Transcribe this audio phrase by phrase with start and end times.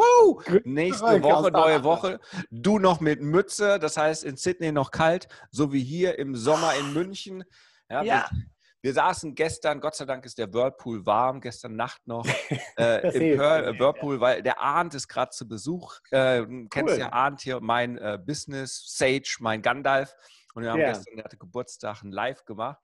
[0.00, 0.42] Woo!
[0.64, 2.20] Nächste Woche, neue Woche.
[2.50, 6.74] Du noch mit Mütze, das heißt in Sydney noch kalt, so wie hier im Sommer
[6.74, 7.44] in München.
[7.88, 8.28] Ja, ja.
[8.30, 8.40] Wir,
[8.82, 12.26] wir, saßen gestern, Gott sei Dank ist der Whirlpool warm, gestern Nacht noch
[12.78, 15.98] äh, im Whirl, Whirlpool, weil der Arndt ist gerade zu Besuch.
[16.10, 16.68] Äh, cool.
[16.70, 20.14] Kennst ja Arndt hier, mein äh, Business Sage, mein Gandalf.
[20.54, 20.88] Und wir haben ja.
[20.88, 22.78] gestern, der hatte Geburtstag, ein Live gemacht.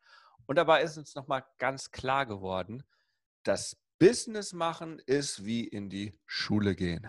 [0.46, 2.84] Und dabei ist uns nochmal ganz klar geworden,
[3.42, 7.08] dass Business machen ist wie in die Schule gehen.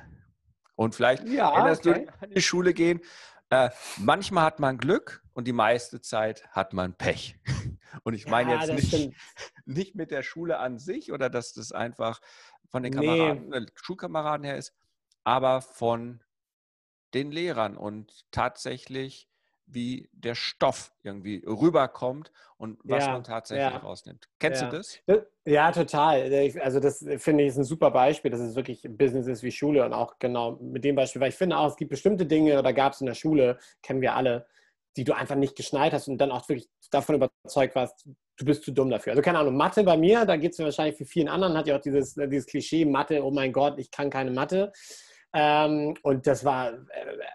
[0.75, 1.99] Und vielleicht ja, erinnerst okay.
[1.99, 3.01] du dich an die Schule gehen.
[3.49, 7.39] Äh, manchmal hat man Glück und die meiste Zeit hat man Pech.
[8.03, 9.15] Und ich meine ja, jetzt nicht,
[9.65, 12.19] nicht mit der Schule an sich oder dass das einfach
[12.69, 13.65] von den Kameraden, nee.
[13.75, 14.73] Schulkameraden her ist,
[15.23, 16.21] aber von
[17.13, 19.29] den Lehrern und tatsächlich
[19.67, 23.77] wie der Stoff irgendwie rüberkommt und was ja, man tatsächlich ja.
[23.77, 24.29] rausnimmt.
[24.39, 24.69] Kennst ja.
[24.69, 24.99] du das?
[25.45, 26.51] Ja, total.
[26.61, 29.85] Also das finde ich ist ein super Beispiel, dass es wirklich Business ist wie Schule
[29.85, 32.73] und auch genau mit dem Beispiel, weil ich finde auch, es gibt bestimmte Dinge oder
[32.73, 34.47] gab es in der Schule, kennen wir alle,
[34.95, 38.07] die du einfach nicht geschneit hast und dann auch wirklich davon überzeugt warst,
[38.37, 39.11] du bist zu dumm dafür.
[39.11, 41.67] Also keine Ahnung, Mathe bei mir, da geht es mir wahrscheinlich für vielen anderen, hat
[41.67, 44.71] ja auch dieses, dieses Klischee, Mathe, oh mein Gott, ich kann keine Mathe.
[45.33, 46.77] Ähm, und das war äh,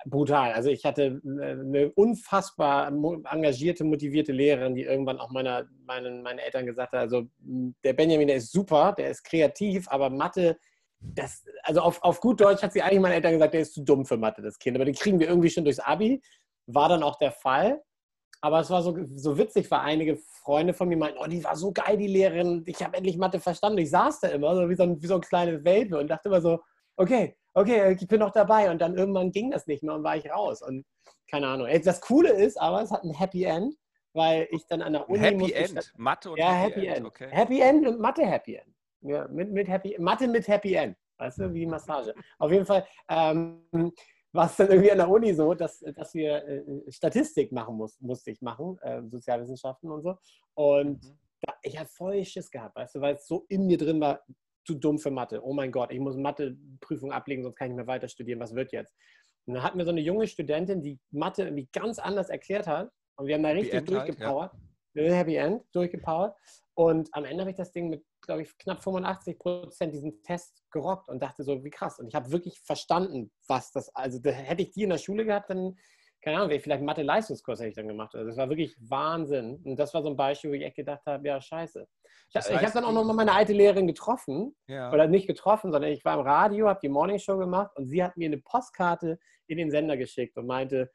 [0.06, 0.52] brutal.
[0.52, 6.38] Also ich hatte äh, eine unfassbar engagierte, motivierte Lehrerin, die irgendwann auch meiner, meinen, meinen
[6.38, 10.56] Eltern gesagt hat, also der Benjamin, der ist super, der ist kreativ, aber Mathe,
[11.00, 13.82] das, also auf, auf gut Deutsch hat sie eigentlich meinen Eltern gesagt, der ist zu
[13.82, 14.76] dumm für Mathe, das Kind.
[14.76, 16.22] Aber den kriegen wir irgendwie schon durchs Abi.
[16.66, 17.82] War dann auch der Fall.
[18.40, 21.54] Aber es war so, so witzig, weil einige Freunde von mir meinten, oh, die war
[21.56, 23.78] so geil, die Lehrerin, ich habe endlich Mathe verstanden.
[23.78, 26.28] Ich saß da immer so wie so ein, wie so ein kleines Welpe und dachte
[26.28, 26.60] immer so,
[26.96, 28.70] okay, okay, ich bin noch dabei.
[28.70, 30.62] Und dann irgendwann ging das nicht mehr und war ich raus.
[30.62, 30.84] Und
[31.30, 31.68] keine Ahnung.
[31.84, 33.74] Das Coole ist aber, es hat ein Happy End,
[34.12, 35.18] weil ich dann an der Uni.
[35.18, 35.92] Happy End?
[35.96, 36.96] Mathe und ja, Happy, Happy End.
[36.98, 37.06] End.
[37.06, 37.28] Okay.
[37.30, 38.74] Happy End und Mathe Happy End.
[39.00, 40.96] Ja, mit, mit Happy, Mathe mit Happy End.
[41.18, 42.14] Weißt du, wie Massage.
[42.38, 43.62] Auf jeden Fall ähm,
[44.32, 48.06] war es dann irgendwie an der Uni so, dass, dass wir äh, Statistik machen mussten,
[48.06, 50.16] musste ich machen, äh, Sozialwissenschaften und so.
[50.54, 51.18] Und mhm.
[51.40, 54.20] da, ich habe voll Schiss gehabt, weißt du, weil es so in mir drin war,
[54.64, 55.44] zu dumm für Mathe.
[55.44, 58.40] Oh mein Gott, ich muss Matheprüfung ablegen, sonst kann ich nicht mehr weiter studieren.
[58.40, 58.94] Was wird jetzt?
[59.46, 62.90] Und dann hatten wir so eine junge Studentin, die Mathe irgendwie ganz anders erklärt hat.
[63.16, 64.52] Und wir haben da richtig End durchgepowert.
[64.52, 65.14] Halt, ja.
[65.14, 66.36] Happy End, durchgepowert.
[66.74, 70.62] Und am Ende habe ich das Ding mit, glaube ich, knapp 85 Prozent diesen Test
[70.70, 71.98] gerockt und dachte so, wie krass.
[71.98, 75.24] Und ich habe wirklich verstanden, was das, also da, hätte ich die in der Schule
[75.24, 75.76] gehabt, dann,
[76.22, 78.14] keine Ahnung, vielleicht Mathe-Leistungskurs hätte ich dann gemacht.
[78.14, 79.60] Also das war wirklich Wahnsinn.
[79.64, 81.86] Und das war so ein Beispiel, wo ich echt gedacht habe, ja, scheiße.
[82.28, 84.54] Ich, das heißt, ich habe dann auch noch mal meine alte Lehrerin getroffen.
[84.68, 84.92] Ja.
[84.92, 88.16] Oder nicht getroffen, sondern ich war im Radio, habe die Morningshow gemacht und sie hat
[88.16, 89.18] mir eine Postkarte
[89.48, 90.90] in den Sender geschickt und meinte,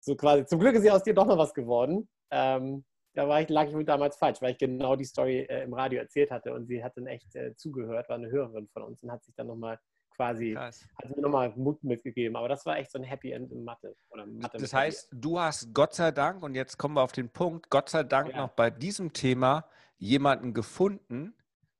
[0.00, 2.08] so quasi, zum Glück ist sie aus dir doch noch was geworden.
[2.32, 2.84] Ähm,
[3.14, 5.74] da war ich, lag ich wohl damals falsch, weil ich genau die Story äh, im
[5.74, 9.02] Radio erzählt hatte und sie hat dann echt äh, zugehört, war eine Hörerin von uns
[9.02, 9.78] und hat sich dann nochmal
[10.16, 10.86] quasi, Krass.
[11.02, 12.36] hat mir nochmal Mut mitgegeben.
[12.36, 13.94] Aber das war echt so ein Happy End in Mathe.
[14.10, 17.70] Mathe das heißt, du hast Gott sei Dank, und jetzt kommen wir auf den Punkt,
[17.70, 18.38] Gott sei Dank ja.
[18.38, 19.66] noch bei diesem Thema
[19.98, 21.34] jemanden gefunden,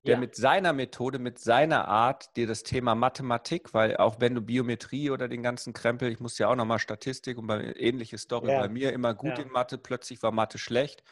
[0.05, 0.21] der ja.
[0.21, 5.11] mit seiner Methode, mit seiner Art dir das Thema Mathematik, weil auch wenn du Biometrie
[5.11, 8.61] oder den ganzen Krempel, ich muss ja auch nochmal Statistik und bei, ähnliche Story ja.
[8.61, 11.05] bei mir immer gut in Mathe, plötzlich war Mathe schlecht.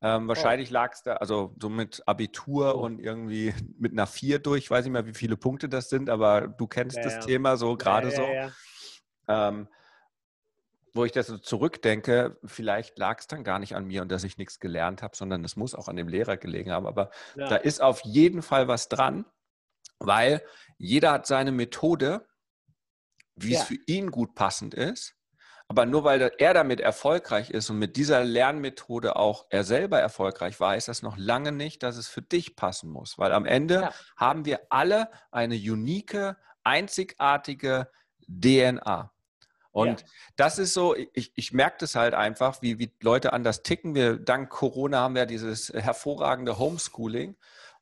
[0.00, 0.74] Ähm, wahrscheinlich oh.
[0.74, 2.84] lag es da, also so mit Abitur oh.
[2.84, 6.08] und irgendwie mit einer 4 durch, ich weiß nicht mehr, wie viele Punkte das sind,
[6.08, 8.24] aber du kennst das Thema so gerade so.
[9.26, 9.68] Ähm,
[10.94, 14.24] wo ich das so zurückdenke, vielleicht lag es dann gar nicht an mir und dass
[14.24, 16.86] ich nichts gelernt habe, sondern es muss auch an dem Lehrer gelegen haben.
[16.86, 17.48] Aber ja.
[17.48, 19.24] da ist auf jeden Fall was dran,
[19.98, 20.42] weil
[20.76, 22.26] jeder hat seine Methode,
[23.36, 23.60] wie ja.
[23.60, 25.14] es für ihn gut passend ist.
[25.70, 30.60] Aber nur weil er damit erfolgreich ist und mit dieser Lernmethode auch er selber erfolgreich
[30.60, 33.18] war, ist das noch lange nicht, dass es für dich passen muss.
[33.18, 33.92] Weil am Ende ja.
[34.16, 37.90] haben wir alle eine unique, einzigartige
[38.26, 39.12] DNA.
[39.70, 40.06] Und ja.
[40.36, 43.94] das ist so, ich, ich merke das halt einfach, wie, wie Leute anders ticken.
[43.94, 47.36] Wir, dank Corona haben wir dieses hervorragende Homeschooling.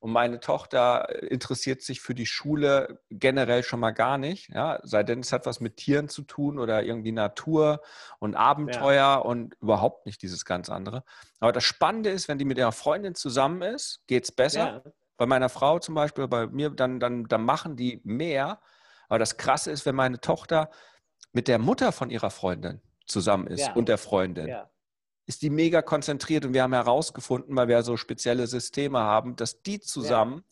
[0.06, 4.50] Und meine Tochter interessiert sich für die Schule generell schon mal gar nicht.
[4.50, 4.78] Ja?
[4.84, 7.82] Sei denn, es hat was mit Tieren zu tun oder irgendwie Natur
[8.20, 9.16] und Abenteuer ja.
[9.16, 11.02] und überhaupt nicht dieses ganz andere.
[11.40, 14.82] Aber das Spannende ist, wenn die mit ihrer Freundin zusammen ist, geht es besser.
[14.84, 14.92] Ja.
[15.16, 18.60] Bei meiner Frau zum Beispiel, bei mir, dann, dann, dann machen die mehr.
[19.08, 20.70] Aber das Krasse ist, wenn meine Tochter
[21.32, 24.70] mit der Mutter von ihrer Freundin zusammen ist und der Freundin, ja.
[25.26, 26.44] Ist die mega konzentriert.
[26.44, 30.44] Und wir haben herausgefunden, weil wir so spezielle Systeme haben, dass die zusammen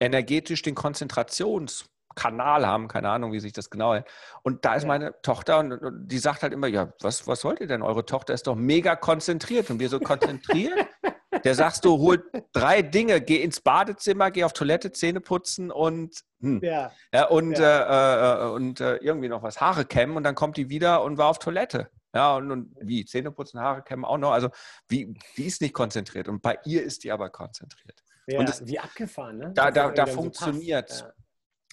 [0.00, 0.06] ja.
[0.06, 4.06] energetisch den Konzentrationskanal haben, keine Ahnung, wie sich das genau nennt.
[4.42, 7.66] Und da ist meine Tochter und, die sagt halt immer, ja, was, was wollt ihr
[7.66, 7.82] denn?
[7.82, 9.70] Eure Tochter ist doch mega konzentriert.
[9.70, 10.86] Und wir so konzentriert.
[11.44, 16.24] Der sagst du, hol drei Dinge, geh ins Badezimmer, geh auf Toilette, Zähne putzen und,
[16.40, 16.60] hm.
[16.62, 16.90] ja.
[17.12, 17.26] ja.
[17.26, 18.46] und, ja.
[18.46, 21.18] Äh, äh, und äh, irgendwie noch was, Haare kämmen und dann kommt die wieder und
[21.18, 21.90] war auf Toilette.
[22.18, 23.04] Ja, und, und wie?
[23.04, 24.32] Zähne putzen, Haare kämmen auch noch.
[24.32, 24.50] Also,
[24.88, 26.26] wie, die ist nicht konzentriert.
[26.26, 28.02] Und bei ihr ist die aber konzentriert.
[28.26, 29.52] Ja, und das, wie abgefahren, ne?
[29.54, 31.04] Da, da, da funktioniert so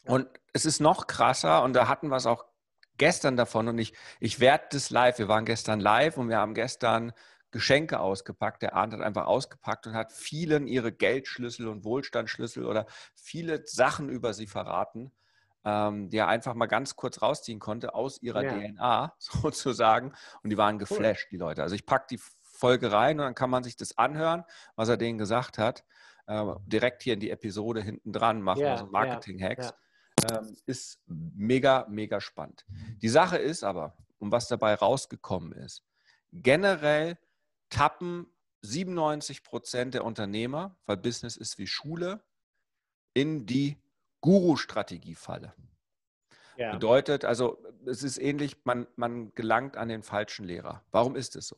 [0.05, 2.45] Und es ist noch krasser, und da hatten wir es auch
[2.97, 5.17] gestern davon, und ich, ich werde das live.
[5.17, 7.11] Wir waren gestern live und wir haben gestern
[7.49, 8.61] Geschenke ausgepackt.
[8.61, 14.09] Der Arndt hat einfach ausgepackt und hat vielen ihre Geldschlüssel und Wohlstandsschlüssel oder viele Sachen
[14.09, 15.11] über sie verraten,
[15.65, 18.53] ähm, die er einfach mal ganz kurz rausziehen konnte aus ihrer ja.
[18.53, 20.13] DNA sozusagen.
[20.43, 21.63] Und die waren geflasht, die Leute.
[21.63, 24.45] Also ich packe die Folge rein und dann kann man sich das anhören,
[24.75, 25.83] was er denen gesagt hat.
[26.27, 29.73] Äh, direkt hier in die Episode hinten dran machen, ja, also Marketing-Hacks.
[30.23, 32.65] Ja, ähm, ist mega, mega spannend.
[33.01, 35.83] Die Sache ist aber, um was dabei rausgekommen ist,
[36.31, 37.17] generell
[37.69, 38.27] tappen
[38.61, 42.23] 97 Prozent der Unternehmer, weil Business ist wie Schule,
[43.13, 43.77] in die
[44.25, 45.53] Guru-Strategie-Falle.
[46.57, 46.71] Ja.
[46.71, 50.83] Bedeutet, also es ist ähnlich, man, man gelangt an den falschen Lehrer.
[50.91, 51.57] Warum ist es so?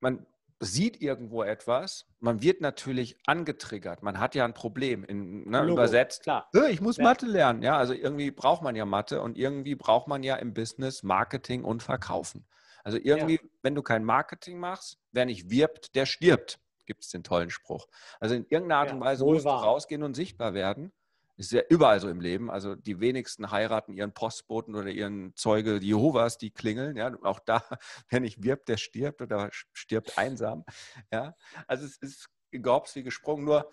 [0.00, 0.26] Man
[0.60, 4.02] sieht irgendwo etwas, man wird natürlich angetriggert.
[4.02, 6.22] Man hat ja ein Problem, in, ne, übersetzt.
[6.22, 6.48] Klar.
[6.70, 7.04] Ich muss ja.
[7.04, 7.62] Mathe lernen.
[7.62, 11.64] Ja, also irgendwie braucht man ja Mathe und irgendwie braucht man ja im Business Marketing
[11.64, 12.46] und Verkaufen.
[12.82, 13.48] Also irgendwie, ja.
[13.62, 17.88] wenn du kein Marketing machst, wer nicht wirbt, der stirbt, gibt es den tollen Spruch.
[18.20, 20.92] Also in irgendeiner Art und Weise musst du rausgehen und sichtbar werden.
[21.36, 22.50] Ist ja überall so im Leben.
[22.50, 26.96] Also die wenigsten heiraten ihren Postboten oder ihren Zeuge Jehovas, die klingeln.
[26.96, 27.64] Ja, auch da,
[28.08, 30.64] wer nicht wirbt, der stirbt oder stirbt einsam.
[31.10, 31.34] Ja,
[31.66, 33.44] also es ist gegorbs wie gesprungen.
[33.44, 33.72] Nur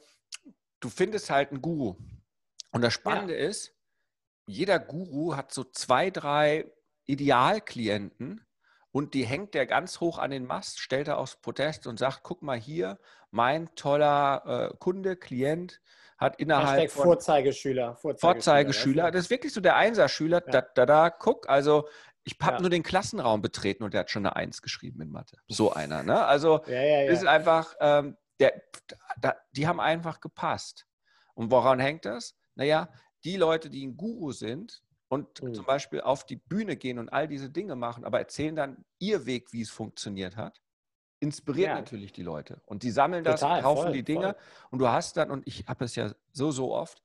[0.80, 1.96] du findest halt einen Guru.
[2.72, 3.48] Und das Spannende ja.
[3.48, 3.76] ist,
[4.48, 6.72] jeder Guru hat so zwei, drei
[7.06, 8.46] Idealklienten,
[8.92, 12.24] und die hängt der ganz hoch an den Mast, stellt er aufs Podest und sagt,
[12.24, 13.00] guck mal hier,
[13.30, 15.82] mein toller äh, Kunde, Klient
[16.22, 17.96] hat innerhalb Hashtag von Vorzeigeschüler.
[17.96, 19.12] Vorzeigeschüler, Vorzeigeschüler.
[19.12, 20.42] Das ist wirklich so der Einserschüler.
[20.46, 20.52] Ja.
[20.52, 21.90] Da, da, da, guck, also
[22.24, 22.62] ich habe ja.
[22.62, 25.38] nur den Klassenraum betreten und der hat schon eine Eins geschrieben in Mathe.
[25.48, 26.24] So einer, ne?
[26.24, 28.62] Also ja, ja, ist einfach, ähm, der,
[29.20, 30.86] da, die haben einfach gepasst.
[31.34, 32.36] Und woran hängt das?
[32.56, 32.90] Naja,
[33.24, 35.54] die Leute, die ein Guru sind, und mhm.
[35.54, 39.26] zum Beispiel auf die Bühne gehen und all diese Dinge machen, aber erzählen dann ihr
[39.26, 40.62] Weg, wie es funktioniert hat,
[41.22, 41.76] inspiriert ja.
[41.76, 42.62] natürlich die Leute.
[42.66, 44.68] Und die sammeln das, Total, kaufen voll, die Dinge voll.
[44.72, 47.02] und du hast dann, und ich habe es ja so, so oft,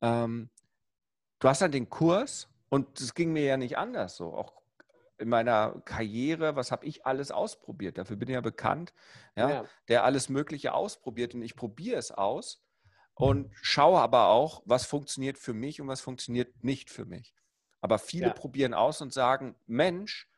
[0.00, 0.48] ähm,
[1.40, 4.32] du hast dann den Kurs und es ging mir ja nicht anders so.
[4.32, 4.54] Auch
[5.18, 7.98] in meiner Karriere, was habe ich alles ausprobiert?
[7.98, 8.94] Dafür bin ich ja bekannt,
[9.34, 9.64] ja, ja.
[9.88, 12.64] der alles Mögliche ausprobiert und ich probiere es aus
[13.14, 17.34] und schaue aber auch, was funktioniert für mich und was funktioniert nicht für mich.
[17.80, 18.32] Aber viele ja.
[18.32, 20.28] probieren aus und sagen, Mensch,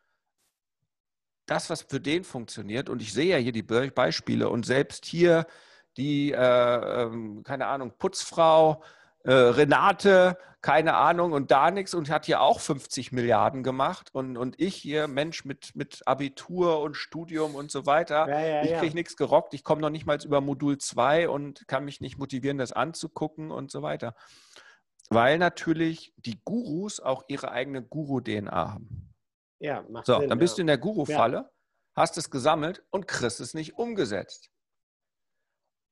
[1.50, 5.46] das, was für den funktioniert, und ich sehe ja hier die Beispiele und selbst hier
[5.96, 8.82] die, äh, ähm, keine Ahnung, Putzfrau,
[9.24, 14.10] äh, Renate, keine Ahnung, und da nichts und hat hier auch 50 Milliarden gemacht.
[14.12, 18.62] Und, und ich hier, Mensch mit, mit Abitur und Studium und so weiter, ja, ja,
[18.62, 18.94] ich kriege ja.
[18.94, 22.58] nichts gerockt, ich komme noch nicht mal über Modul 2 und kann mich nicht motivieren,
[22.58, 24.14] das anzugucken und so weiter.
[25.08, 29.09] Weil natürlich die Gurus auch ihre eigene Guru-DNA haben.
[29.60, 31.50] Ja, macht So, Sinn, dann bist du in der Guru-Falle,
[31.94, 34.50] hast es gesammelt und kriegst es nicht umgesetzt.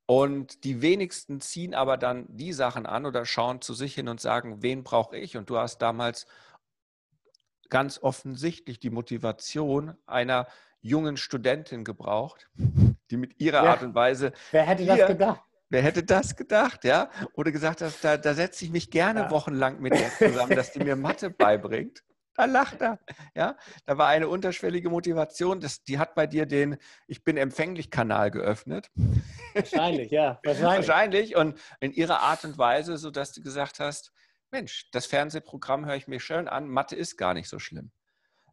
[0.06, 4.20] Und die wenigsten ziehen aber dann die Sachen an oder schauen zu sich hin und
[4.20, 5.36] sagen, wen brauche ich?
[5.36, 6.26] Und du hast damals
[7.68, 10.46] ganz offensichtlich die Motivation einer
[10.80, 12.48] jungen Studentin gebraucht,
[13.10, 13.70] die mit ihrer ja.
[13.72, 14.32] Art und Weise.
[14.50, 15.42] Wer hätte das gedacht?
[15.68, 17.10] Wer hätte das gedacht, ja?
[17.34, 19.30] Oder gesagt hast, da, da setze ich mich gerne ja.
[19.30, 22.02] wochenlang mit ihr zusammen, dass die mir Mathe beibringt.
[22.38, 23.00] Da lacht er.
[23.34, 25.60] Ja, da war eine unterschwellige Motivation.
[25.60, 26.76] Das, die hat bei dir den
[27.08, 28.92] Ich bin empfänglich-Kanal geöffnet.
[29.54, 30.38] Wahrscheinlich, ja.
[30.44, 30.88] Wahrscheinlich.
[30.88, 31.36] wahrscheinlich.
[31.36, 34.12] Und in ihrer Art und Weise, sodass du gesagt hast,
[34.52, 37.90] Mensch, das Fernsehprogramm höre ich mir schön an, Mathe ist gar nicht so schlimm.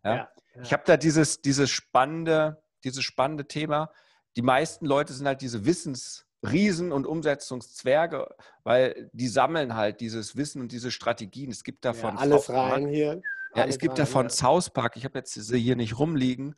[0.03, 0.15] Ja?
[0.15, 0.31] ja.
[0.63, 3.91] Ich habe da dieses, dieses, spannende, dieses spannende Thema.
[4.35, 10.59] Die meisten Leute sind halt diese Wissensriesen und Umsetzungszwerge, weil die sammeln halt dieses Wissen
[10.59, 11.51] und diese Strategien.
[11.51, 13.21] Es gibt davon ja, alles rein hier.
[13.55, 14.97] Ja, es gibt davon South Park.
[14.97, 16.55] Ich habe jetzt sie hier nicht rumliegen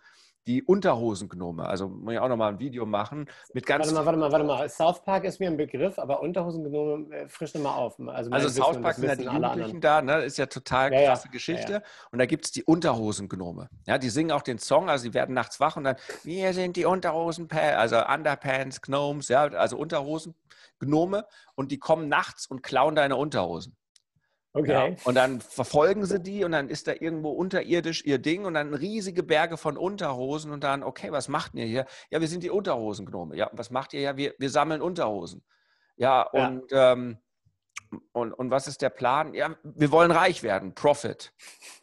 [0.48, 1.68] die Unterhosengnome.
[1.68, 3.86] Also muss ich auch nochmal ein Video machen mit ganz.
[3.86, 4.70] Warte mal, warte mal, warte mal.
[4.70, 8.00] South Park ist mir ein Begriff, aber Unterhosengnome äh, frisch nochmal auf.
[8.00, 10.24] Also, also South Park sind ja die Jugendlichen da, ne?
[10.24, 11.32] Ist ja total ja, krasse ja.
[11.32, 11.74] Geschichte.
[11.74, 13.70] Ja, und da gibt es die Unterhosengnome.
[13.86, 16.78] Ja, die singen auch den Song, also sie werden nachts wach und dann, wir sind
[16.78, 21.26] die Unterhosenpants, also Underpants, Gnomes, ja, also Unterhosengnome
[21.56, 23.76] und die kommen nachts und klauen deine Unterhosen.
[24.58, 24.72] Okay.
[24.72, 28.56] Ja, und dann verfolgen sie die und dann ist da irgendwo unterirdisch ihr Ding und
[28.56, 31.86] dann riesige Berge von Unterhosen und dann, okay, was macht ihr hier?
[32.10, 33.36] Ja, wir sind die Unterhosengnome.
[33.36, 34.02] Ja, was macht ihr?
[34.02, 35.46] Ja, wir, wir sammeln Unterhosen.
[35.96, 36.94] Ja, und, ja.
[36.94, 37.20] Ähm,
[38.14, 39.36] und, und was ist der Plan?
[39.36, 41.34] Ja, wir wollen reich werden, Profit.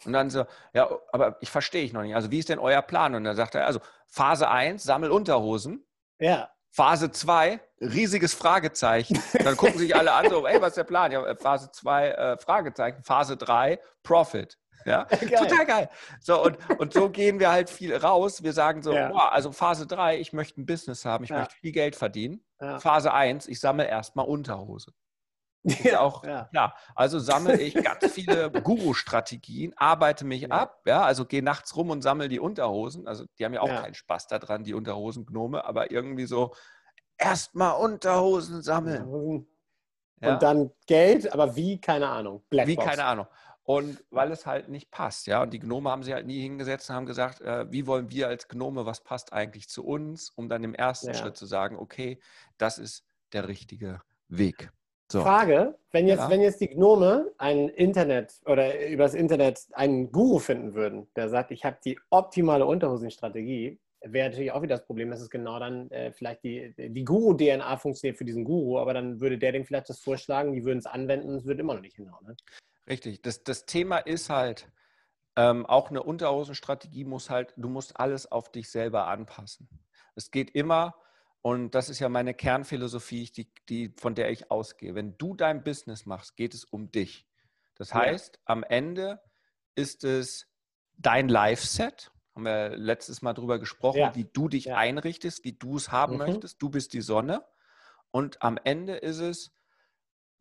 [0.04, 2.16] Und dann so, ja, aber ich verstehe ich noch nicht.
[2.16, 3.14] Also, wie ist denn euer Plan?
[3.14, 3.78] Und dann sagt er, also
[4.08, 5.86] Phase 1, sammel Unterhosen.
[6.18, 6.50] Ja.
[6.74, 9.22] Phase 2, riesiges Fragezeichen.
[9.44, 11.12] Dann gucken sich alle an, so, ey, was ist der Plan?
[11.12, 13.04] Ja, äh, Phase 2, äh, Fragezeichen.
[13.04, 14.58] Phase 3, Profit.
[14.84, 15.30] Ja, geil.
[15.30, 15.90] total geil.
[16.20, 18.42] So, und, und so gehen wir halt viel raus.
[18.42, 19.08] Wir sagen so, ja.
[19.08, 21.38] boah, also Phase 3, ich möchte ein Business haben, ich ja.
[21.38, 22.44] möchte viel Geld verdienen.
[22.60, 22.80] Ja.
[22.80, 24.92] Phase 1, ich sammle erstmal Unterhose.
[25.64, 26.48] Ja, auch, ja.
[26.52, 26.74] ja.
[26.94, 30.48] Also sammle ich ganz viele Guru-Strategien, arbeite mich ja.
[30.48, 33.08] ab, ja, also gehe nachts rum und sammle die Unterhosen.
[33.08, 33.80] Also die haben ja auch ja.
[33.80, 36.54] keinen Spaß daran, die Unterhosengnome, aber irgendwie so
[37.16, 39.46] erstmal Unterhosen sammeln.
[40.20, 42.42] Und dann Geld, aber wie, keine Ahnung.
[42.48, 42.86] Blackbox.
[42.86, 43.26] Wie, keine Ahnung.
[43.62, 45.42] Und weil es halt nicht passt, ja.
[45.42, 48.28] Und die Gnome haben sich halt nie hingesetzt und haben gesagt, äh, wie wollen wir
[48.28, 52.20] als Gnome, was passt eigentlich zu uns, um dann im ersten Schritt zu sagen, okay,
[52.58, 54.70] das ist der richtige Weg.
[55.10, 55.20] So.
[55.20, 56.30] Frage, wenn jetzt, ja.
[56.30, 61.50] wenn jetzt die Gnome ein Internet oder übers Internet einen Guru finden würden, der sagt,
[61.50, 65.90] ich habe die optimale Unterhosenstrategie, wäre natürlich auch wieder das Problem, dass es genau dann
[65.90, 69.88] äh, vielleicht die, die Guru-DNA funktioniert für diesen Guru, aber dann würde der dem vielleicht
[69.88, 72.26] das vorschlagen, die würden es anwenden und es würde immer noch nicht hinhauen.
[72.26, 72.36] Ne?
[72.88, 73.22] Richtig.
[73.22, 74.68] Das, das Thema ist halt,
[75.36, 79.68] ähm, auch eine Unterhosenstrategie muss halt, du musst alles auf dich selber anpassen.
[80.14, 80.94] Es geht immer
[81.46, 84.94] und das ist ja meine Kernphilosophie, die, die, von der ich ausgehe.
[84.94, 87.28] Wenn du dein Business machst, geht es um dich.
[87.74, 88.40] Das heißt, ja.
[88.46, 89.20] am Ende
[89.74, 90.46] ist es
[90.96, 94.14] dein Live-Set, haben wir letztes Mal drüber gesprochen, ja.
[94.14, 94.78] wie du dich ja.
[94.78, 96.20] einrichtest, wie du es haben mhm.
[96.20, 96.62] möchtest.
[96.62, 97.44] Du bist die Sonne.
[98.10, 99.52] Und am Ende ist es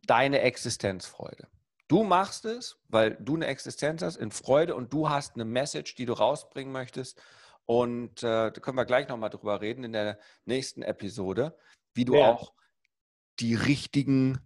[0.07, 1.49] deine Existenzfreude.
[1.89, 5.95] Du machst es, weil du eine Existenz hast in Freude und du hast eine Message,
[5.95, 7.21] die du rausbringen möchtest.
[7.65, 11.57] Und äh, da können wir gleich nochmal drüber reden in der nächsten Episode,
[11.93, 12.31] wie du ja.
[12.31, 12.53] auch
[13.39, 14.39] die richtigen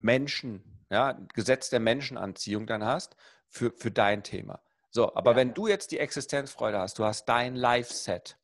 [0.00, 3.16] Menschen, ja, Gesetz der Menschenanziehung dann hast
[3.48, 4.62] für, für dein Thema.
[4.90, 5.36] So, aber ja.
[5.36, 8.38] wenn du jetzt die Existenzfreude hast, du hast dein Live-Set,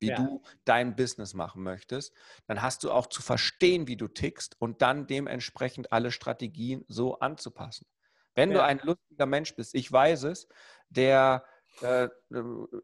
[0.00, 0.16] wie ja.
[0.16, 2.14] du dein Business machen möchtest,
[2.46, 7.18] dann hast du auch zu verstehen, wie du tickst und dann dementsprechend alle Strategien so
[7.20, 7.86] anzupassen.
[8.34, 8.58] Wenn ja.
[8.58, 10.48] du ein lustiger Mensch bist, ich weiß es,
[10.88, 11.44] der
[11.80, 12.08] äh,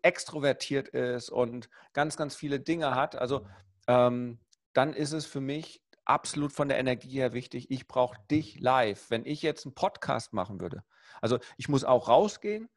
[0.03, 3.47] extrovertiert ist und ganz, ganz viele Dinge hat, also
[3.87, 4.41] ähm,
[4.73, 9.11] dann ist es für mich absolut von der Energie her wichtig, ich brauche dich live.
[9.11, 10.83] Wenn ich jetzt einen Podcast machen würde,
[11.21, 12.69] also ich muss auch rausgehen,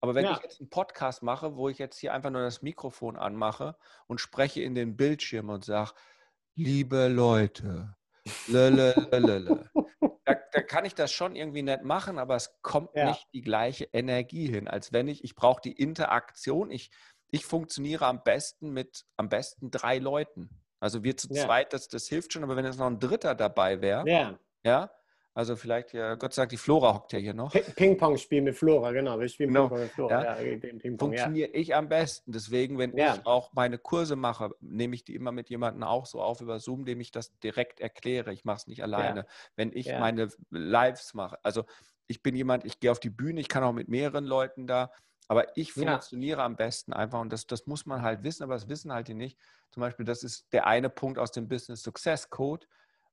[0.00, 0.32] aber wenn ja.
[0.32, 4.20] ich jetzt einen Podcast mache, wo ich jetzt hier einfach nur das Mikrofon anmache und
[4.20, 5.92] spreche in den Bildschirm und sage,
[6.54, 7.94] liebe Leute,
[8.46, 9.70] lelelelele,
[10.24, 13.08] da, da, kann ich das schon irgendwie nett machen, aber es kommt ja.
[13.08, 16.70] nicht die gleiche Energie hin, als wenn ich, ich brauche die Interaktion.
[16.70, 16.90] Ich,
[17.30, 20.50] ich funktioniere am besten mit am besten drei Leuten.
[20.80, 21.44] Also wir zu ja.
[21.44, 24.38] zweit, das, das hilft schon, aber wenn jetzt noch ein Dritter dabei wäre, ja.
[24.64, 24.90] ja,
[25.32, 27.52] also vielleicht, ja, Gott sei Dank, die Flora hockt ja hier noch.
[27.76, 29.18] Ping-Pong spielen mit Flora, genau.
[29.20, 29.68] Wir spielen genau.
[29.68, 30.24] Ping-Pong mit Flora.
[30.24, 30.40] Ja.
[30.40, 32.32] Ja, Ping Funktioniere ich am besten.
[32.32, 36.20] Deswegen, wenn ich auch meine Kurse mache, nehme ich die immer mit jemandem auch so
[36.20, 38.32] auf über Zoom, dem ich das direkt erkläre.
[38.32, 39.26] Ich mache es nicht alleine.
[39.54, 41.64] Wenn ich meine Lives mache, also
[42.08, 44.90] ich bin jemand, ich gehe auf die Bühne, ich kann auch mit mehreren Leuten da,
[45.28, 48.68] aber ich funktioniere am besten einfach und das, das muss man halt wissen, aber das
[48.68, 49.38] wissen halt die nicht.
[49.70, 52.66] Zum Beispiel, das ist der eine Punkt aus dem Business Success Code.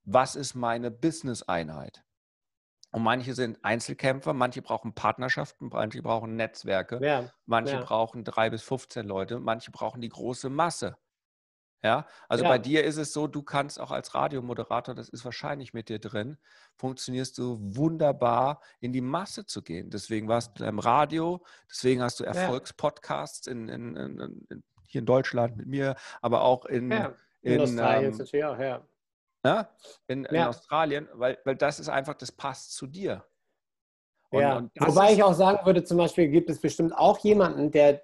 [0.04, 2.04] Was ist meine Business-Einheit?
[2.98, 7.82] Und manche sind Einzelkämpfer, manche brauchen Partnerschaften, manche brauchen Netzwerke, ja, manche ja.
[7.82, 10.98] brauchen drei bis 15 Leute, manche brauchen die große Masse.
[11.84, 12.50] Ja, also ja.
[12.50, 16.00] bei dir ist es so, du kannst auch als Radiomoderator, das ist wahrscheinlich mit dir
[16.00, 16.39] drin,
[16.75, 19.92] funktionierst du wunderbar in die Masse zu gehen.
[19.92, 25.56] Deswegen warst du im Radio, deswegen hast du Erfolgspodcasts in, in, in, hier in Deutschland
[25.56, 27.13] mit mir, aber auch in, in,
[27.44, 28.84] in Australien ähm, natürlich auch, ja
[29.48, 29.70] ja,
[30.08, 33.25] in, in Australien, weil, weil das ist einfach, das passt zu dir.
[34.30, 34.58] Und, ja.
[34.58, 38.04] Und Wobei ich auch sagen würde, zum Beispiel gibt es bestimmt auch jemanden, der,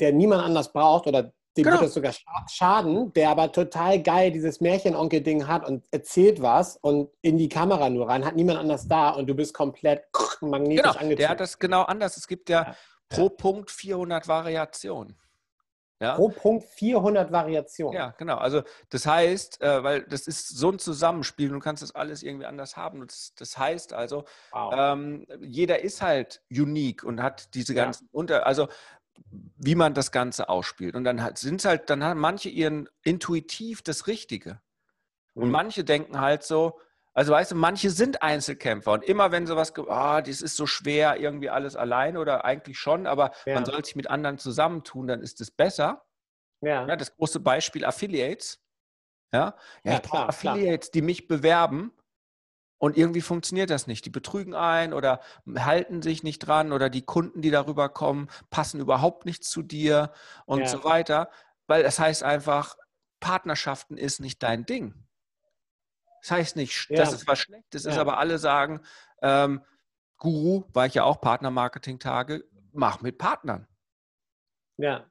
[0.00, 1.76] der niemand anders braucht oder dem genau.
[1.76, 2.12] wird es sogar
[2.50, 7.90] schaden, der aber total geil dieses Märchenonkel-Ding hat und erzählt was und in die Kamera
[7.90, 10.04] nur rein, hat niemand anders da und du bist komplett
[10.40, 10.94] magnetisch genau.
[10.94, 11.16] angezogen.
[11.16, 12.16] Der hat das genau anders.
[12.16, 12.76] Es gibt ja, ja.
[13.08, 15.16] pro Punkt 400 Variationen.
[16.00, 16.16] Ja?
[16.16, 17.96] Pro Punkt 400 Variationen.
[17.96, 18.36] Ja, genau.
[18.36, 22.46] Also das heißt, äh, weil das ist so ein Zusammenspiel, du kannst das alles irgendwie
[22.46, 23.06] anders haben.
[23.06, 24.74] Das, das heißt also, wow.
[24.76, 28.10] ähm, jeder ist halt unique und hat diese ganzen ja.
[28.12, 28.68] Unter, also
[29.56, 30.96] wie man das Ganze ausspielt.
[30.96, 34.60] Und dann sind es halt, dann haben manche ihren intuitiv das Richtige.
[35.34, 35.52] Und mhm.
[35.52, 36.80] manche denken halt so,
[37.14, 40.66] also weißt du, manche sind Einzelkämpfer und immer wenn sowas, ah, oh, das ist so
[40.66, 43.54] schwer, irgendwie alles allein oder eigentlich schon, aber ja.
[43.54, 46.04] man soll sich mit anderen zusammentun, dann ist es besser.
[46.60, 46.86] Ja.
[46.86, 46.96] ja.
[46.96, 48.60] Das große Beispiel Affiliates.
[49.32, 49.54] Ja,
[49.84, 50.92] ja, ja klar, Affiliates, klar.
[50.94, 51.92] die mich bewerben
[52.78, 54.04] und irgendwie funktioniert das nicht.
[54.04, 55.20] Die betrügen ein oder
[55.56, 60.12] halten sich nicht dran oder die Kunden, die darüber kommen, passen überhaupt nicht zu dir
[60.46, 61.30] und so weiter.
[61.66, 62.76] Weil das heißt einfach,
[63.20, 65.03] Partnerschaften ist nicht dein Ding.
[66.24, 66.96] Das heißt nicht, ja.
[66.96, 67.90] dass es was Schlechtes ja.
[67.90, 68.80] ist, aber alle sagen,
[69.20, 69.62] ähm,
[70.16, 73.68] Guru, war ich ja auch Partnermarketing-Tage, mach mit Partnern.
[74.78, 75.04] Ja.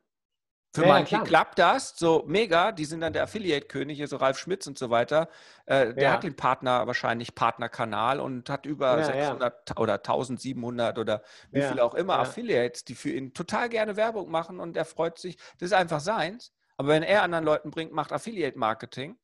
[0.75, 4.65] Für ja, manche klappt das so mega, die sind dann der Affiliate-König, so Ralf Schmitz
[4.65, 5.29] und so weiter.
[5.67, 11.61] Äh, der hat den Partner wahrscheinlich Partnerkanal und hat über 600 oder 1700 oder wie
[11.61, 15.37] viel auch immer Affiliates, die für ihn total gerne Werbung machen und er freut sich.
[15.59, 16.53] Das ist einfach seins.
[16.75, 19.15] Aber wenn er anderen Leuten bringt, macht Affiliate-Marketing,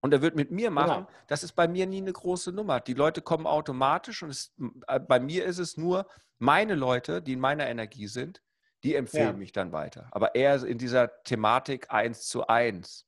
[0.00, 1.18] und er wird mit mir machen, genau.
[1.26, 2.80] das ist bei mir nie eine große Nummer.
[2.80, 4.54] Die Leute kommen automatisch und es,
[4.86, 6.06] äh, bei mir ist es nur
[6.38, 8.42] meine Leute, die in meiner Energie sind,
[8.84, 9.32] die empfehlen ja.
[9.32, 10.08] mich dann weiter.
[10.12, 13.06] Aber eher in dieser Thematik eins zu eins.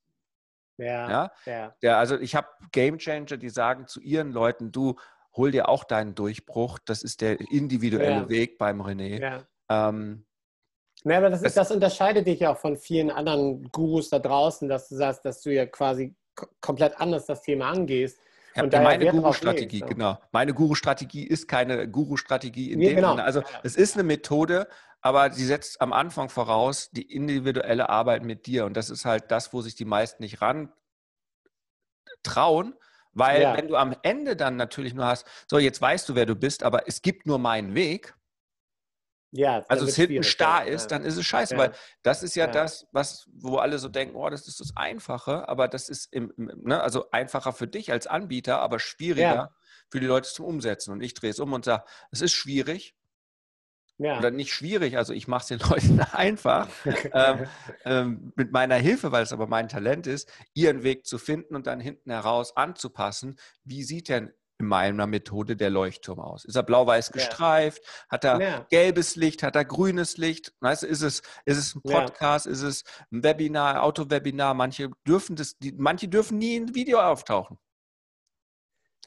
[0.78, 1.10] Ja.
[1.10, 1.32] ja?
[1.46, 1.74] ja.
[1.80, 4.96] ja also ich habe Game Changer, die sagen zu ihren Leuten, du
[5.36, 6.80] hol dir auch deinen Durchbruch.
[6.84, 9.20] Das ist der individuelle Weg beim René.
[9.20, 9.88] Ja.
[9.88, 10.26] Ähm,
[11.04, 14.68] ja, aber das, ist, das unterscheidet dich ja auch von vielen anderen Gurus da draußen,
[14.68, 16.14] dass du sagst, dass du ja quasi
[16.60, 18.18] komplett anders das Thema angehst.
[18.54, 20.18] Ja, und meine Guru-Strategie, genau.
[20.32, 23.10] Meine Guru-Strategie ist keine Guru-Strategie in ja, dem genau.
[23.10, 23.24] Sinne.
[23.24, 24.66] Also es ist eine Methode,
[25.00, 28.66] aber sie setzt am Anfang voraus die individuelle Arbeit mit dir.
[28.66, 30.72] Und das ist halt das, wo sich die meisten nicht ran
[32.22, 32.74] trauen,
[33.12, 33.56] weil ja.
[33.56, 36.62] wenn du am Ende dann natürlich nur hast, so jetzt weißt du, wer du bist,
[36.62, 38.14] aber es gibt nur meinen Weg,
[39.32, 41.60] ja, also es hinten starr ist, dann ist es scheiße, ja.
[41.60, 44.76] weil das ist ja, ja, das, was, wo alle so denken, oh, das ist das
[44.76, 49.54] Einfache, aber das ist im, ne, also einfacher für dich als Anbieter, aber schwieriger ja.
[49.88, 50.92] für die Leute zum Umsetzen.
[50.92, 52.96] Und ich drehe es um und sage, es ist schwierig.
[54.18, 56.68] Oder nicht schwierig, also ich mache es den Leuten einfach
[57.12, 57.46] ähm,
[57.84, 61.66] ähm, mit meiner Hilfe, weil es aber mein Talent ist, ihren Weg zu finden und
[61.66, 63.38] dann hinten heraus anzupassen.
[63.62, 66.44] Wie sieht denn in meiner Methode der Leuchtturm aus?
[66.44, 67.82] Ist er blau-weiß gestreift?
[67.84, 68.08] Ja.
[68.10, 68.66] Hat er ja.
[68.70, 69.42] gelbes Licht?
[69.42, 70.52] Hat er grünes Licht?
[70.60, 72.46] Weißt du, ist es, ist es ein Podcast?
[72.46, 72.52] Ja.
[72.52, 74.54] Ist es ein Webinar, Autowebinar?
[74.54, 77.58] Manche dürfen das, die, manche dürfen nie in Video auftauchen.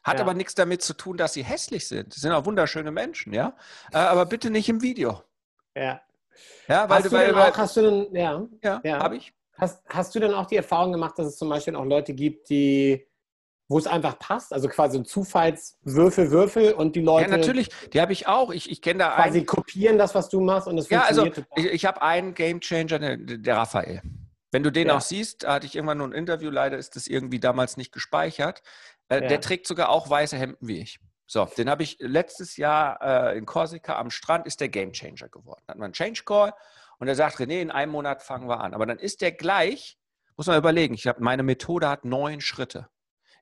[0.03, 2.13] Hat aber nichts damit zu tun, dass sie hässlich sind.
[2.13, 3.55] Sie sind auch wunderschöne Menschen, ja.
[3.93, 5.23] Äh, aber bitte nicht im Video.
[5.75, 6.01] Ja.
[6.67, 8.99] Ja, weil hast du, weil, auch, hast du denn, ja, ja, ja.
[8.99, 9.33] habe ich.
[9.57, 12.49] Hast, hast du denn auch die Erfahrung gemacht, dass es zum Beispiel auch Leute gibt,
[12.49, 13.07] die
[13.67, 17.29] wo es einfach passt, also quasi ein Zufallswürfel, Würfel und die Leute.
[17.29, 18.51] Ja, natürlich, die habe ich auch.
[18.51, 19.45] Ich, ich kenne da quasi einen.
[19.45, 21.37] kopieren das, was du machst und es ja, funktioniert.
[21.37, 24.01] Ja, also ich, ich habe einen Gamechanger, der, der Raphael.
[24.51, 24.97] Wenn du den ja.
[24.97, 28.61] auch siehst, hatte ich irgendwann nur ein Interview, leider ist das irgendwie damals nicht gespeichert.
[29.09, 29.27] Äh, ja.
[29.27, 30.99] Der trägt sogar auch weiße Hemden wie ich.
[31.25, 35.63] So, den habe ich letztes Jahr äh, in Korsika am Strand, ist der Gamechanger geworden.
[35.65, 36.53] Da hat man einen Change Call
[36.99, 38.75] und er sagt, René, in einem Monat fangen wir an.
[38.75, 39.97] Aber dann ist der gleich,
[40.37, 42.89] muss man überlegen, ich habe meine Methode hat neun Schritte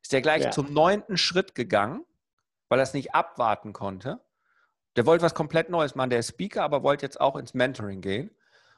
[0.02, 0.52] ist er gleich ja.
[0.52, 2.06] zum neunten Schritt gegangen,
[2.70, 4.20] weil er es nicht abwarten konnte.
[4.96, 6.10] Der wollte was komplett Neues machen.
[6.10, 8.32] Der ist Speaker, aber wollte jetzt auch ins Mentoring gehen.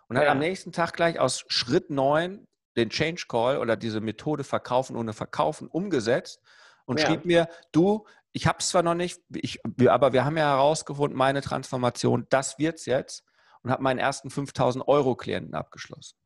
[0.08, 4.44] Und hat am nächsten Tag gleich aus Schritt neun den Change Call oder diese Methode
[4.44, 6.42] Verkaufen ohne Verkaufen umgesetzt
[6.86, 7.08] und ja.
[7.08, 11.18] schrieb mir, du, ich habe es zwar noch nicht, ich, aber wir haben ja herausgefunden,
[11.18, 13.24] meine Transformation, das wird es jetzt
[13.62, 16.18] und habe meinen ersten 5000 Euro Klienten abgeschlossen.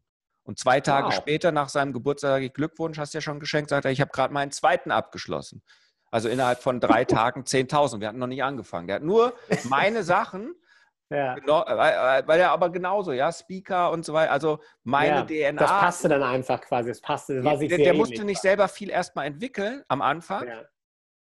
[0.48, 1.14] Und zwei Tage wow.
[1.14, 4.00] später, nach seinem Geburtstag, sage ich, Glückwunsch, hast du ja schon geschenkt, sagt er, ich
[4.00, 5.62] habe gerade meinen zweiten abgeschlossen.
[6.10, 8.00] Also innerhalb von drei Tagen 10.000.
[8.00, 8.88] Wir hatten noch nicht angefangen.
[8.88, 9.34] Der hat nur
[9.66, 10.56] meine Sachen,
[11.10, 11.36] ja.
[11.36, 15.60] genau, weil er aber genauso, ja, Speaker und so weiter, also meine ja, DNA.
[15.60, 18.90] Das passte dann einfach quasi, das passte, war sich Der, der musste nicht selber viel
[18.90, 20.62] erstmal entwickeln am Anfang, ja.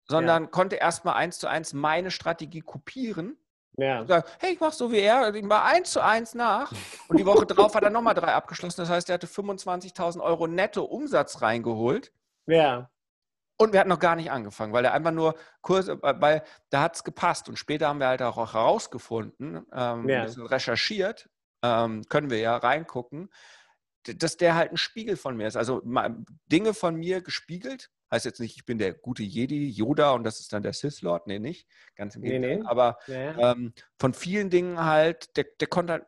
[0.07, 3.37] sondern konnte erstmal eins zu eins meine Strategie kopieren
[3.77, 4.07] ja.
[4.07, 6.73] Sagen, hey, ich mache so wie er, ich mache eins zu eins nach.
[7.09, 8.81] Und die Woche drauf hat er nochmal drei abgeschlossen.
[8.81, 12.12] Das heißt, er hatte 25.000 Euro netto Umsatz reingeholt.
[12.47, 12.91] Ja.
[13.59, 16.83] Und wir hatten noch gar nicht angefangen, weil er einfach nur Kurse, äh, weil da
[16.83, 17.49] hat es gepasst.
[17.49, 20.21] Und später haben wir halt auch herausgefunden, ähm, ja.
[20.21, 21.29] ein bisschen recherchiert,
[21.62, 23.31] ähm, können wir ja reingucken,
[24.14, 25.57] dass der halt ein Spiegel von mir ist.
[25.57, 25.83] Also
[26.51, 27.90] Dinge von mir gespiegelt.
[28.11, 31.03] Heißt jetzt nicht, ich bin der gute Jedi, Yoda und das ist dann der Sith
[31.03, 31.27] Lord.
[31.27, 31.69] Nee, nicht.
[31.97, 32.57] Ganz im Gegenteil.
[32.57, 32.69] Nee, nee.
[32.69, 33.53] Aber ja.
[33.53, 36.07] ähm, von vielen Dingen halt, der, der konnte halt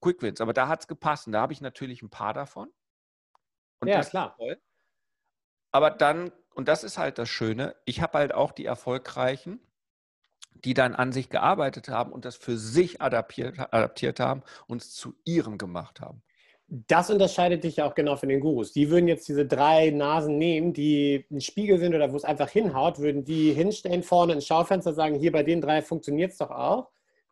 [0.00, 0.40] Quick Wins.
[0.40, 1.26] Aber da hat es gepasst.
[1.26, 2.72] Und da habe ich natürlich ein paar davon.
[3.80, 4.38] Und ja, klar.
[5.72, 9.60] Aber dann, und das ist halt das Schöne, ich habe halt auch die Erfolgreichen,
[10.64, 14.94] die dann an sich gearbeitet haben und das für sich adaptiert, adaptiert haben und es
[14.94, 16.22] zu ihrem gemacht haben.
[16.68, 18.72] Das unterscheidet dich ja auch genau von den Gurus.
[18.72, 22.48] Die würden jetzt diese drei Nasen nehmen, die ein Spiegel sind oder wo es einfach
[22.48, 26.50] hinhaut, würden die hinstellen vorne ins Schaufenster sagen, hier bei den drei funktioniert es doch
[26.50, 26.88] auch.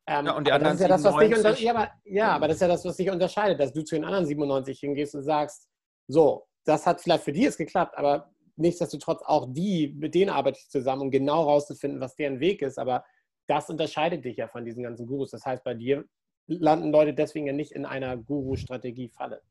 [0.07, 2.29] Ähm, ja, und die anderen das ist ja, das, was dich unter ja, aber, ja,
[2.31, 5.15] aber das ist ja das, was dich unterscheidet, dass du zu den anderen 97 hingehst
[5.15, 5.69] und sagst,
[6.07, 10.59] so, das hat vielleicht für die jetzt geklappt, aber nichtsdestotrotz auch die, mit denen arbeite
[10.61, 12.79] ich zusammen, um genau rauszufinden, was deren Weg ist.
[12.79, 13.05] Aber
[13.47, 15.31] das unterscheidet dich ja von diesen ganzen Gurus.
[15.31, 16.05] Das heißt, bei dir
[16.47, 19.43] landen Leute deswegen ja nicht in einer Guru-Strategie-Falle.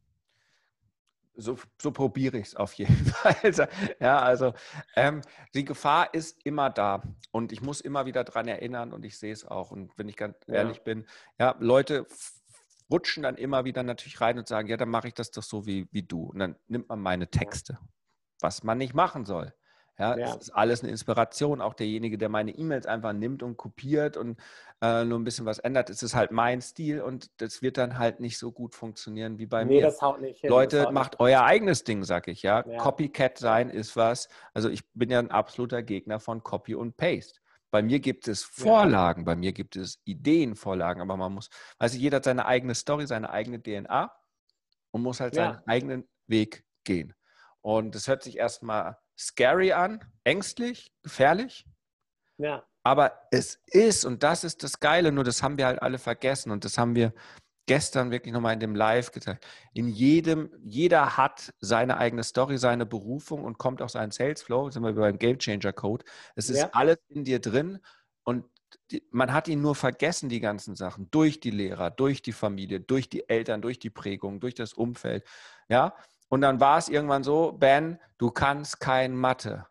[1.36, 3.68] So, so probiere ich es auf jeden Fall.
[4.00, 4.54] ja, also
[4.96, 5.22] ähm,
[5.56, 7.02] die Gefahr ist immer da
[7.32, 9.72] und ich muss immer wieder daran erinnern und ich sehe es auch.
[9.72, 10.56] Und wenn ich ganz ja.
[10.56, 11.08] ehrlich bin,
[11.40, 12.06] ja, Leute
[12.92, 15.66] rutschen dann immer wieder natürlich rein und sagen, ja, dann mache ich das doch so
[15.66, 16.26] wie, wie du.
[16.26, 17.80] Und dann nimmt man meine Texte,
[18.40, 19.54] was man nicht machen soll.
[20.00, 20.34] Ja, ja.
[20.34, 21.62] ist alles eine Inspiration.
[21.62, 24.40] Auch derjenige, der meine E-Mails einfach nimmt und kopiert und
[24.82, 28.00] äh, nur ein bisschen was ändert, ist es halt mein Stil und das wird dann
[28.00, 29.84] halt nicht so gut funktionieren wie bei nee, mir.
[29.84, 32.66] Das haut nicht hin, Leute, macht euer eigenes Ding, sag ich ja.
[32.68, 32.78] ja.
[32.78, 34.30] Copycat sein ist was.
[34.54, 37.40] Also ich bin ja ein absoluter Gegner von Copy und Paste.
[37.70, 39.26] Bei mir gibt es Vorlagen, ja.
[39.26, 43.08] bei mir gibt es Ideenvorlagen, aber man muss, weiß ich, jeder hat seine eigene Story,
[43.08, 44.12] seine eigene DNA
[44.92, 47.14] und muss halt seinen eigenen Weg gehen.
[47.62, 51.66] Und das hört sich erstmal scary an, ängstlich, gefährlich.
[52.38, 52.66] Ja.
[52.84, 56.52] Aber es ist, und das ist das Geile, nur das haben wir halt alle vergessen
[56.52, 57.14] und das haben wir
[57.66, 59.48] gestern wirklich nochmal in dem Live gezeigt.
[59.74, 64.70] In jedem, jeder hat seine eigene Story, seine Berufung und kommt auch seinen Sales Flow,
[64.70, 66.04] sind wir beim Game Changer Code.
[66.36, 66.70] Es ist ja.
[66.74, 67.80] alles in dir drin
[68.24, 68.46] und
[68.92, 72.82] die, man hat ihn nur vergessen, die ganzen Sachen, durch die Lehrer, durch die Familie,
[72.82, 75.24] durch die Eltern, durch die Prägung, durch das Umfeld.
[75.70, 75.96] Ja,
[76.34, 79.68] und dann war es irgendwann so, Ben, du kannst kein Mathe.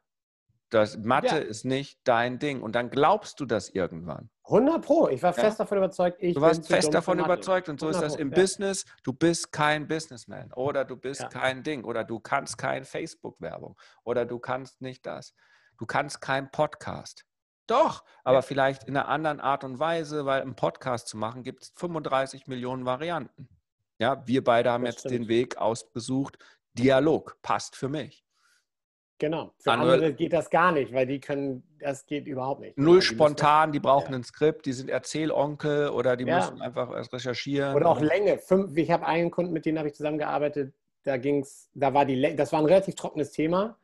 [0.71, 1.39] Das Mathe ja.
[1.39, 2.63] ist nicht dein Ding.
[2.63, 4.31] Und dann glaubst du das irgendwann.
[4.45, 5.09] 100 Pro.
[5.09, 5.65] Ich war fest ja.
[5.65, 6.23] davon überzeugt.
[6.23, 7.69] du warst fest davon überzeugt.
[7.69, 8.85] Und so ist das im Pro, Business.
[9.03, 10.53] Du bist kein Businessman.
[10.53, 11.83] Oder du bist kein Ding.
[11.83, 13.77] Oder du kannst kein Facebook-Werbung.
[14.05, 15.35] Oder du kannst nicht das.
[15.79, 17.27] Du kannst kein Podcast.
[17.67, 21.65] Doch, aber vielleicht in einer anderen Art und Weise, weil einen Podcast zu machen gibt
[21.65, 23.49] es 35 Millionen Varianten.
[24.03, 25.15] Ja, wir beide haben das jetzt stimmt.
[25.15, 26.37] den Weg ausgesucht.
[26.75, 28.25] Dialog passt für mich.
[29.19, 29.55] Genau.
[29.61, 32.77] Für andere, andere, geht das gar nicht, weil die können, das geht überhaupt nicht.
[32.77, 34.19] Null die spontan, müssen, die brauchen ja.
[34.19, 36.39] ein Skript, die sind Erzählonkel oder die ja.
[36.39, 37.77] müssen einfach recherchieren.
[37.77, 38.39] Oder auch Länge.
[38.39, 42.05] Fünf, ich habe einen Kunden, mit dem habe ich zusammengearbeitet, da ging es, da war
[42.05, 43.79] die, das war ein relativ trockenes Thema.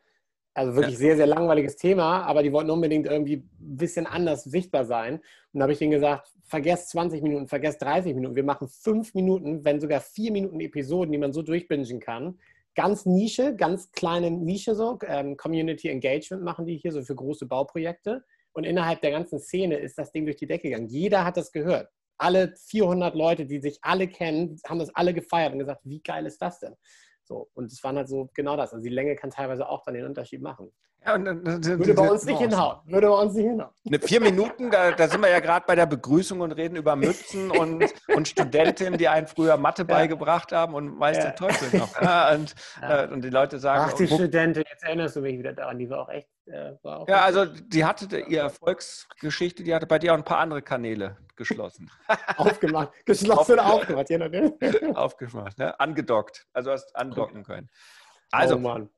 [0.59, 0.99] Also wirklich ja.
[0.99, 5.21] sehr, sehr langweiliges Thema, aber die wollten unbedingt irgendwie ein bisschen anders sichtbar sein.
[5.53, 8.35] Und da habe ich denen gesagt, vergesst 20 Minuten, vergesst 30 Minuten.
[8.35, 12.41] Wir machen fünf Minuten, wenn sogar vier Minuten Episoden, die man so durchbingen kann.
[12.75, 14.99] Ganz Nische, ganz kleine Nische so.
[15.07, 18.25] Ähm, Community Engagement machen die hier so für große Bauprojekte.
[18.51, 20.89] Und innerhalb der ganzen Szene ist das Ding durch die Decke gegangen.
[20.89, 21.89] Jeder hat das gehört.
[22.17, 26.27] Alle 400 Leute, die sich alle kennen, haben das alle gefeiert und gesagt, wie geil
[26.27, 26.75] ist das denn?
[27.29, 28.73] So, und es war halt so genau das.
[28.73, 30.73] Also die Länge kann teilweise auch dann den Unterschied machen.
[31.05, 32.79] Ja, und, und, und, Würde bei uns nicht hinhauen.
[32.87, 33.71] Würde bei uns nicht hinhauen.
[33.85, 36.97] Ne, vier Minuten, da, da, sind wir ja gerade bei der Begrüßung und reden über
[36.97, 37.85] Mützen und,
[38.17, 39.89] und Studentinnen, die einen früher Mathe ja.
[39.89, 41.23] beigebracht haben und weiß ja.
[41.25, 42.01] der Teufel noch.
[42.01, 43.05] Ja, und, ja.
[43.05, 43.85] Äh, und die Leute sagen.
[43.87, 46.29] Ach, die oh, Studentin, jetzt erinnerst du mich wieder daran, die war auch echt.
[46.49, 50.25] Äh, war auch ja, also die hatte ihre Erfolgsgeschichte, die hatte bei dir auch ein
[50.25, 51.91] paar andere Kanäle geschlossen.
[52.37, 52.93] aufgemacht.
[53.05, 54.11] Geschlossen oder aufgemacht,
[54.97, 55.79] aufgemacht, ne?
[55.79, 56.47] angedockt.
[56.53, 57.69] Also hast andocken können.
[58.31, 58.89] Also, oh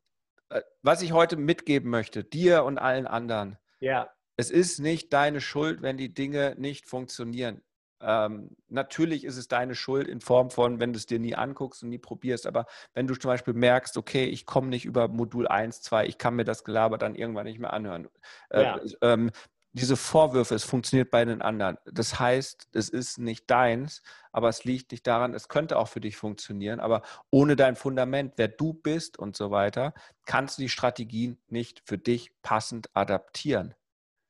[0.50, 3.58] äh, was ich heute mitgeben möchte, dir und allen anderen.
[3.80, 4.10] Ja.
[4.36, 7.62] Es ist nicht deine Schuld, wenn die Dinge nicht funktionieren.
[8.00, 11.82] Ähm, natürlich ist es deine Schuld in Form von, wenn du es dir nie anguckst
[11.82, 15.46] und nie probierst, aber wenn du zum Beispiel merkst, okay, ich komme nicht über Modul
[15.46, 18.08] 1, 2, ich kann mir das Gelaber dann irgendwann nicht mehr anhören.
[18.50, 18.80] Äh, ja.
[19.02, 19.30] ähm,
[19.72, 21.78] diese Vorwürfe, es funktioniert bei den anderen.
[21.84, 26.00] Das heißt, es ist nicht deins, aber es liegt nicht daran, es könnte auch für
[26.00, 29.94] dich funktionieren, aber ohne dein Fundament, wer du bist und so weiter,
[30.26, 33.74] kannst du die Strategien nicht für dich passend adaptieren.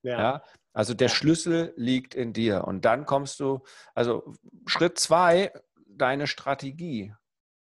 [0.03, 0.19] Ja.
[0.19, 0.43] ja?
[0.73, 3.61] Also der Schlüssel liegt in dir und dann kommst du,
[3.95, 4.35] also
[4.67, 5.53] Schritt zwei,
[5.87, 7.13] deine Strategie.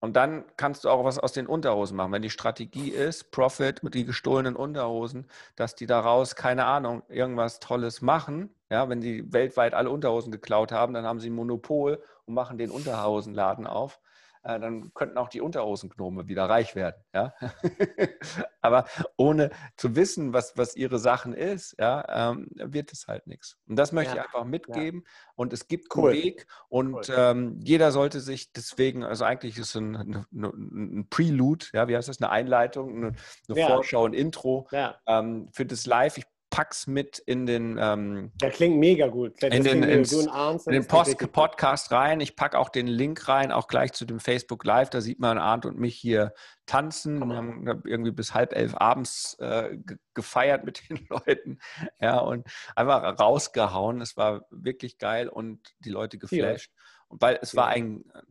[0.00, 2.12] Und dann kannst du auch was aus den Unterhosen machen.
[2.12, 7.60] Wenn die Strategie ist, Profit mit die gestohlenen Unterhosen, dass die daraus, keine Ahnung, irgendwas
[7.60, 8.54] Tolles machen.
[8.70, 12.58] Ja, wenn die weltweit alle Unterhosen geklaut haben, dann haben sie ein Monopol und machen
[12.58, 14.00] den Unterhosenladen auf.
[14.46, 17.02] Äh, dann könnten auch die Unterhosengnome wieder reich werden.
[17.12, 17.34] Ja?
[18.60, 23.58] Aber ohne zu wissen, was, was ihre Sachen ist, ja, ähm, wird es halt nichts.
[23.66, 24.22] Und das möchte ja.
[24.22, 25.04] ich einfach mitgeben.
[25.34, 26.12] Und es gibt cool.
[26.12, 27.14] einen Weg und cool.
[27.16, 31.96] ähm, jeder sollte sich deswegen, also eigentlich ist es ein, ein, ein Prelude, ja, wie
[31.96, 33.12] heißt das, eine Einleitung, eine,
[33.48, 33.66] eine.
[33.66, 34.68] Vorschau, ein Intro
[35.06, 36.18] ähm, für das Live.
[36.18, 36.24] Ich
[36.56, 37.76] pack's mit in den.
[37.78, 39.42] Ähm, der klingt mega gut.
[39.42, 42.20] in den, ins, in den Post Podcast rein.
[42.20, 44.88] Ich packe auch den Link rein, auch gleich zu dem Facebook Live.
[44.88, 46.32] Da sieht man Arndt und mich hier
[46.64, 47.18] tanzen.
[47.18, 49.76] Wir haben irgendwie bis halb elf abends äh,
[50.14, 51.58] gefeiert mit den Leuten.
[52.00, 54.00] Ja, und einfach rausgehauen.
[54.00, 56.70] Es war wirklich geil und die Leute geflasht.
[56.74, 56.82] Ja.
[57.08, 57.60] Und weil es ja.
[57.60, 58.22] war ein äh,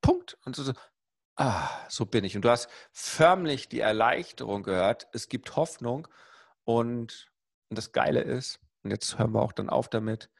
[0.00, 0.38] Punkt.
[0.46, 0.72] Und so, so
[1.36, 2.36] ah, so bin ich.
[2.36, 5.08] Und du hast förmlich die Erleichterung gehört.
[5.12, 6.08] Es gibt Hoffnung.
[6.64, 7.30] Und,
[7.70, 10.30] das Geile ist, und jetzt hören wir auch dann auf damit,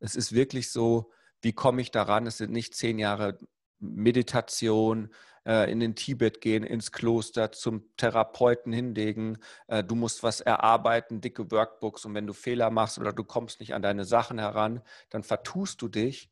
[0.00, 1.12] es ist wirklich so,
[1.42, 2.26] wie komme ich daran?
[2.26, 3.38] Es sind nicht zehn Jahre
[3.78, 5.12] Meditation,
[5.48, 9.38] äh, in den Tibet gehen, ins Kloster, zum Therapeuten hinlegen.
[9.66, 12.04] Äh, du musst was erarbeiten, dicke Workbooks.
[12.04, 15.80] Und wenn du Fehler machst oder du kommst nicht an deine Sachen heran, dann vertust
[15.80, 16.30] du dich.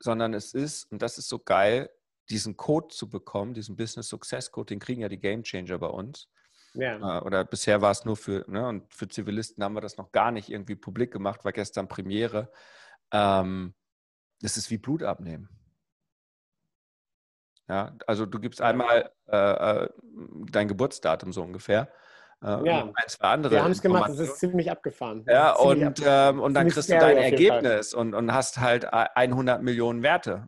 [0.00, 1.90] Sondern es ist, und das ist so geil,
[2.30, 5.88] diesen Code zu bekommen, diesen Business Success Code, den kriegen ja die Game Changer bei
[5.88, 6.28] uns.
[6.74, 7.18] Ja.
[7.18, 10.12] Äh, oder bisher war es nur für, ne, und für Zivilisten haben wir das noch
[10.12, 12.50] gar nicht irgendwie publik gemacht, war gestern Premiere.
[13.12, 13.74] Ähm,
[14.40, 15.48] das ist wie Blut abnehmen.
[17.68, 19.88] Ja, also du gibst einmal äh, äh,
[20.50, 21.88] dein Geburtsdatum so ungefähr.
[22.42, 23.52] Äh, ja, ein, zwei andere.
[23.52, 25.24] Wir haben es gemacht, es ist ziemlich abgefahren.
[25.28, 26.36] Ja, und, abgefahren.
[26.36, 30.46] Ähm, und dann kriegst du dein Ergebnis und, und hast halt 100 Millionen Werte.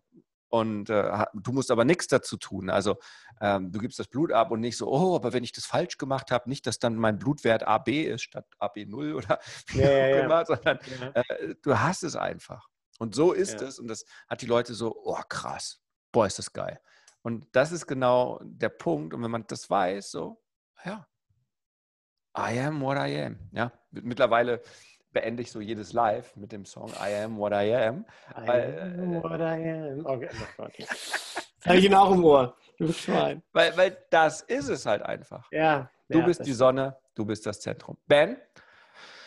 [0.50, 2.70] Und äh, du musst aber nichts dazu tun.
[2.70, 2.98] Also
[3.40, 5.96] ähm, du gibst das Blut ab und nicht so, oh, aber wenn ich das falsch
[5.96, 10.24] gemacht habe, nicht, dass dann mein Blutwert AB ist statt AB0 oder wie ja, auch
[10.24, 10.46] immer, ja.
[10.46, 10.78] sondern
[11.14, 12.68] äh, du hast es einfach.
[12.98, 13.78] Und so ist es.
[13.78, 15.80] Und das hat die Leute so, oh krass,
[16.12, 16.80] boah, ist das geil.
[17.22, 19.14] Und das ist genau der Punkt.
[19.14, 20.42] Und wenn man das weiß, so,
[20.84, 21.06] ja,
[22.36, 23.38] I am what I am.
[23.52, 24.62] Ja, mittlerweile
[25.12, 28.04] beende ich so jedes Live mit dem Song I am what I am.
[28.36, 30.06] I weil, am äh, what I am.
[30.06, 30.66] Okay, oh
[31.60, 32.56] Das habe ich ihn auch im Ohr.
[32.78, 33.42] Du Schwein.
[33.52, 35.50] Weil, weil das ist es halt einfach.
[35.52, 35.90] Ja.
[36.08, 37.98] Du ja, bist die Sonne, du bist das Zentrum.
[38.06, 38.38] Ben.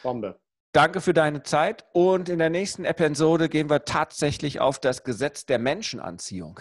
[0.02, 0.40] Bombe.
[0.74, 5.46] Danke für deine Zeit und in der nächsten Episode gehen wir tatsächlich auf das Gesetz
[5.46, 6.60] der Menschenanziehung.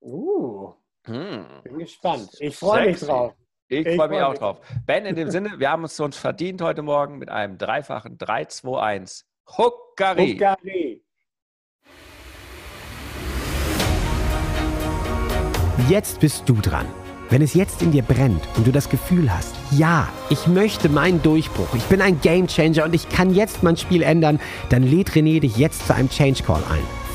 [0.00, 0.74] Uh,
[1.04, 1.46] hm.
[1.62, 2.30] bin gespannt.
[2.40, 3.34] Ich freue mich drauf.
[3.70, 4.60] Ich, ich freue mich auch drauf.
[4.84, 9.22] Ben, in dem Sinne, wir haben es uns verdient heute Morgen mit einem dreifachen 3-2-1.
[9.56, 10.32] Huckari.
[10.32, 11.02] Huckari.
[15.88, 16.86] Jetzt bist du dran.
[17.30, 21.22] Wenn es jetzt in dir brennt und du das Gefühl hast, ja, ich möchte meinen
[21.22, 25.38] Durchbruch, ich bin ein Gamechanger und ich kann jetzt mein Spiel ändern, dann lädt René
[25.38, 26.99] dich jetzt zu einem Change Call ein.